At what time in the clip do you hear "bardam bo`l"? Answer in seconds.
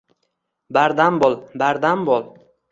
0.77-1.37, 1.65-2.29